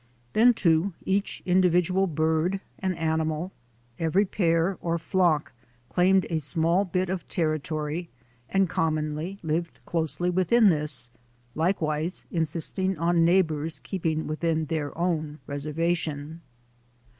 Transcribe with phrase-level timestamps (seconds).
[0.33, 3.51] Then, too, each individual bird and animal,
[3.99, 5.53] every pair or flock
[5.89, 8.09] claimed a small bit of territory
[8.49, 11.11] and commonly lived closely within this,
[11.53, 16.41] likewise insisting on neighbours keeping within their own reservation.